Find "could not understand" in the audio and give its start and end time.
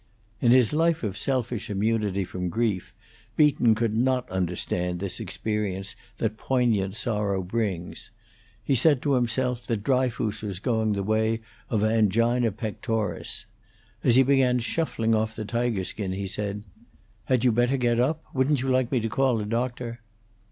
3.75-4.99